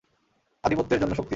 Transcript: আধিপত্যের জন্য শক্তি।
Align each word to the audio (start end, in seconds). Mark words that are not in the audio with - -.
আধিপত্যের 0.63 0.99
জন্য 1.01 1.13
শক্তি। 1.15 1.29